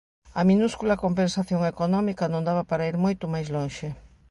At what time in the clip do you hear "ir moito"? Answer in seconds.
2.91-3.25